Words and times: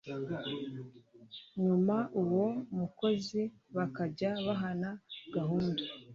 nyuma 1.63 1.97
uwo 2.21 2.47
mukozi 2.77 3.41
bakajya 3.75 4.31
bahana 4.45 4.89
gahunda 5.35 5.81